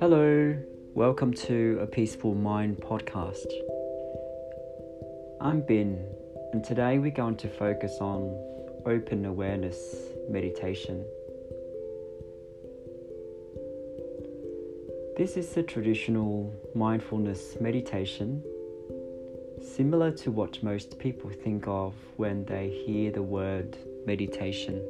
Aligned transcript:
Hello, 0.00 0.56
welcome 0.94 1.34
to 1.34 1.78
a 1.82 1.86
Peaceful 1.86 2.34
Mind 2.34 2.78
podcast. 2.78 3.52
I'm 5.42 5.60
Bin, 5.60 6.02
and 6.54 6.64
today 6.64 6.98
we're 6.98 7.10
going 7.10 7.36
to 7.36 7.50
focus 7.50 7.98
on 8.00 8.34
open 8.86 9.26
awareness 9.26 9.96
meditation. 10.30 11.04
This 15.18 15.36
is 15.36 15.50
the 15.50 15.62
traditional 15.62 16.50
mindfulness 16.74 17.58
meditation, 17.60 18.42
similar 19.64 20.10
to 20.10 20.30
what 20.30 20.62
most 20.62 20.98
people 20.98 21.30
think 21.30 21.66
of 21.66 21.94
when 22.16 22.44
they 22.44 22.68
hear 22.86 23.10
the 23.10 23.22
word 23.22 23.76
meditation. 24.06 24.80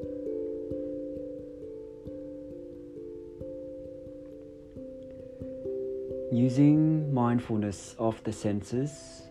Using 6.32 7.14
mindfulness 7.14 7.94
of 7.98 8.22
the 8.24 8.32
senses, 8.32 9.22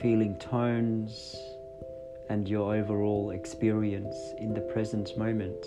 feeling 0.00 0.38
tones, 0.38 1.36
and 2.30 2.48
your 2.48 2.74
overall 2.74 3.30
experience 3.30 4.16
in 4.38 4.54
the 4.54 4.60
present 4.60 5.16
moment. 5.18 5.66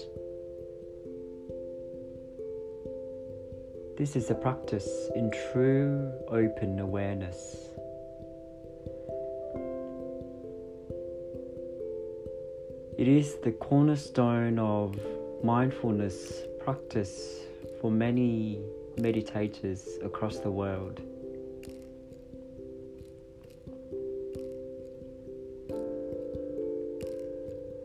This 3.98 4.16
is 4.16 4.30
a 4.30 4.36
practice 4.36 5.10
in 5.16 5.32
true 5.52 6.12
open 6.30 6.80
awareness. 6.80 7.77
It 12.98 13.08
is 13.08 13.36
the 13.44 13.52
cornerstone 13.52 14.58
of 14.58 15.00
mindfulness 15.44 16.34
practice 16.64 17.42
for 17.80 17.92
many 17.92 18.60
meditators 18.96 20.04
across 20.04 20.40
the 20.40 20.50
world. 20.50 21.00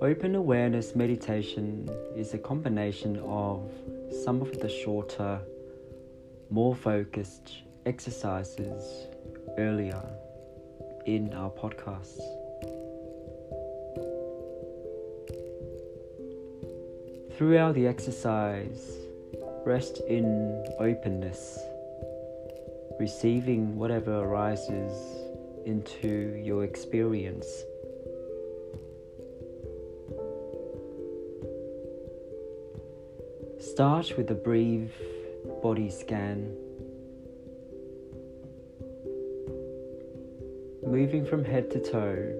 Open 0.00 0.34
awareness 0.34 0.96
meditation 0.96 1.90
is 2.16 2.32
a 2.32 2.38
combination 2.38 3.18
of 3.18 3.70
some 4.24 4.40
of 4.40 4.60
the 4.60 4.68
shorter, 4.70 5.40
more 6.48 6.74
focused 6.74 7.58
exercises 7.84 9.08
earlier 9.58 10.02
in 11.04 11.34
our 11.34 11.50
podcasts. 11.50 12.41
Throughout 17.42 17.74
the 17.74 17.88
exercise, 17.88 18.98
Rest 19.64 19.98
in 20.08 20.64
openness, 20.78 21.58
receiving 23.00 23.76
whatever 23.76 24.14
arises 24.20 24.92
into 25.66 26.40
your 26.40 26.62
experience. 26.62 27.48
Start 33.58 34.16
with 34.16 34.30
a 34.30 34.36
brief 34.36 34.92
body 35.64 35.90
scan. 35.90 36.56
Moving 40.86 41.26
from 41.26 41.44
head 41.44 41.72
to 41.72 41.80
toe, 41.80 42.38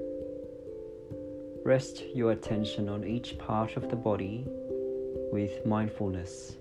rest 1.64 2.04
your 2.14 2.30
attention 2.30 2.88
on 2.88 3.02
each 3.02 3.36
part 3.38 3.76
of 3.76 3.90
the 3.90 3.96
body 3.96 4.46
with 5.32 5.64
mindfulness. 5.64 6.56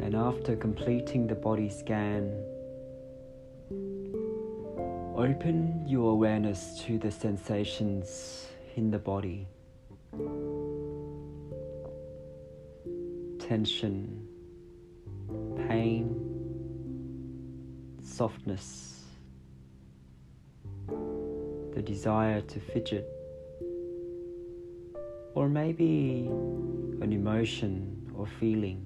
And 0.00 0.16
after 0.16 0.56
completing 0.56 1.28
the 1.28 1.36
body 1.36 1.70
scan, 1.70 2.44
open 5.16 5.84
your 5.86 6.10
awareness 6.10 6.82
to 6.86 6.98
the 6.98 7.10
sensations 7.12 8.48
in 8.74 8.90
the 8.90 8.98
body. 8.98 9.46
Tension, 13.38 14.26
pain, 15.68 16.14
softness, 18.02 19.04
the 21.74 21.82
desire 21.82 22.40
to 22.40 22.60
fidget, 22.60 23.08
or 25.34 25.48
maybe 25.48 26.28
an 27.00 27.12
emotion 27.12 28.10
or 28.14 28.26
feeling. 28.26 28.84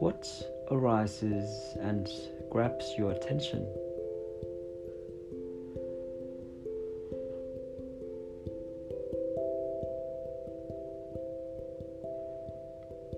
What 0.00 0.26
arises 0.70 1.76
and 1.80 2.08
grabs 2.50 2.94
your 2.96 3.12
attention? 3.12 3.66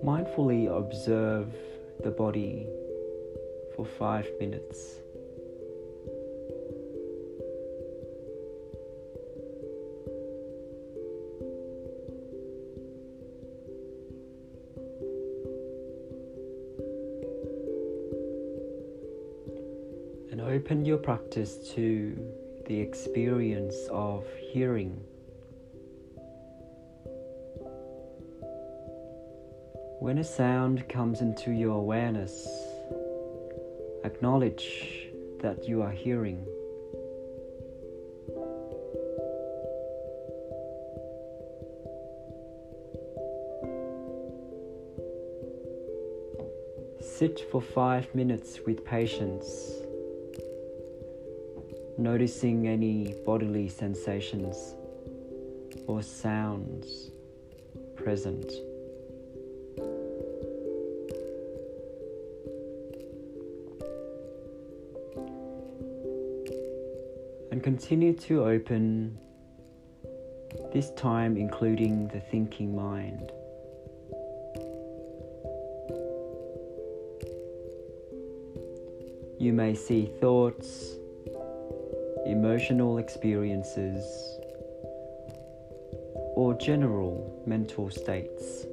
Mindfully 0.03 0.65
observe 0.67 1.53
the 2.03 2.09
body 2.09 2.67
for 3.75 3.85
five 3.85 4.27
minutes. 4.39 4.95
And 20.31 20.41
open 20.41 20.83
your 20.83 20.97
practice 20.97 21.57
to 21.75 22.17
the 22.65 22.79
experience 22.79 23.87
of 23.91 24.25
hearing. 24.39 24.99
When 30.01 30.17
a 30.17 30.23
sound 30.23 30.89
comes 30.89 31.21
into 31.21 31.51
your 31.51 31.77
awareness, 31.77 32.47
acknowledge 34.03 35.11
that 35.41 35.67
you 35.67 35.83
are 35.83 35.91
hearing. 35.91 36.43
Sit 46.99 47.45
for 47.51 47.61
five 47.61 48.15
minutes 48.15 48.59
with 48.65 48.83
patience, 48.83 49.71
noticing 51.99 52.67
any 52.67 53.13
bodily 53.23 53.69
sensations 53.69 54.73
or 55.85 56.01
sounds 56.01 57.11
present. 57.95 58.51
And 67.51 67.61
continue 67.61 68.13
to 68.13 68.45
open, 68.45 69.17
this 70.71 70.91
time 70.91 71.35
including 71.35 72.07
the 72.07 72.21
thinking 72.21 72.73
mind. 72.73 73.31
You 79.37 79.51
may 79.51 79.75
see 79.75 80.05
thoughts, 80.21 80.95
emotional 82.25 82.99
experiences, 82.99 84.05
or 86.35 86.53
general 86.53 87.43
mental 87.45 87.89
states. 87.89 88.65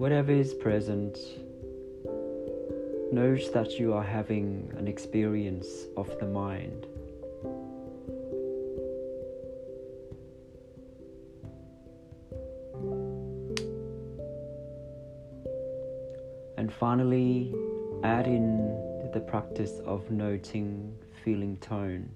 whatever 0.00 0.32
is 0.32 0.54
present, 0.54 1.18
knows 3.12 3.52
that 3.52 3.78
you 3.78 3.92
are 3.92 4.02
having 4.02 4.72
an 4.78 4.88
experience 4.88 5.68
of 5.94 6.08
the 6.18 6.26
mind. 6.26 6.86
And 16.56 16.72
finally, 16.72 17.54
add 18.02 18.26
in 18.26 19.10
the 19.12 19.20
practice 19.20 19.80
of 19.84 20.10
noting 20.10 20.96
feeling 21.22 21.58
tone. 21.58 22.08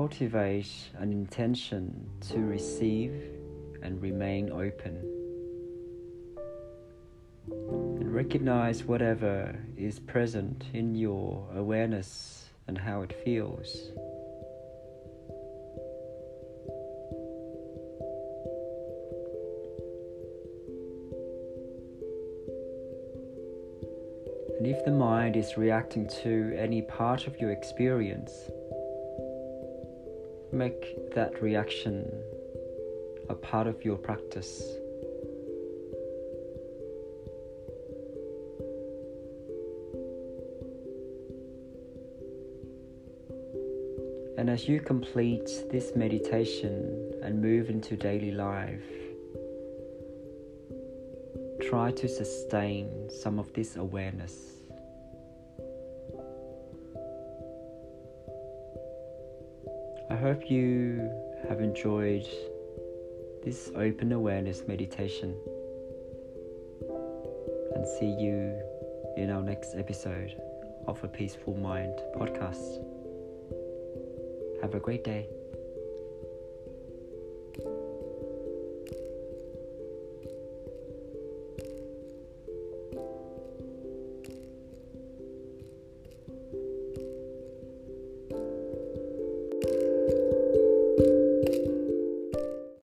Cultivate 0.00 0.72
an 0.98 1.12
intention 1.12 2.08
to 2.30 2.38
receive 2.38 3.12
and 3.82 4.00
remain 4.00 4.50
open. 4.50 4.96
And 7.46 8.14
recognize 8.14 8.82
whatever 8.82 9.54
is 9.76 9.98
present 9.98 10.64
in 10.72 10.94
your 10.94 11.46
awareness 11.54 12.48
and 12.66 12.78
how 12.78 13.02
it 13.02 13.12
feels. 13.22 13.90
And 24.56 24.66
if 24.66 24.82
the 24.86 24.92
mind 24.92 25.36
is 25.36 25.58
reacting 25.58 26.08
to 26.22 26.56
any 26.58 26.80
part 26.80 27.26
of 27.26 27.38
your 27.38 27.50
experience, 27.50 28.32
make 30.52 31.14
that 31.14 31.40
reaction 31.42 32.10
a 33.28 33.34
part 33.34 33.66
of 33.66 33.84
your 33.84 33.96
practice. 33.96 34.62
And 44.38 44.48
as 44.48 44.66
you 44.66 44.80
complete 44.80 45.48
this 45.70 45.94
meditation 45.94 47.12
and 47.22 47.40
move 47.40 47.68
into 47.68 47.96
daily 47.96 48.32
life, 48.32 48.80
try 51.68 51.92
to 51.92 52.08
sustain 52.08 53.10
some 53.10 53.38
of 53.38 53.52
this 53.52 53.76
awareness. 53.76 54.59
Hope 60.20 60.50
you 60.50 61.10
have 61.48 61.62
enjoyed 61.62 62.28
this 63.42 63.72
open 63.74 64.12
awareness 64.12 64.64
meditation 64.68 65.34
and 67.74 67.86
see 67.98 68.10
you 68.20 68.60
in 69.16 69.30
our 69.30 69.40
next 69.40 69.74
episode 69.76 70.34
of 70.86 71.02
a 71.02 71.08
Peaceful 71.08 71.54
Mind 71.54 72.02
podcast. 72.18 72.84
Have 74.60 74.74
a 74.74 74.80
great 74.80 75.04
day. 75.04 75.26